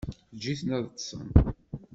Eǧǧ-iten 0.33 0.69
ad 0.77 0.85
ṭṭsen. 0.91 1.23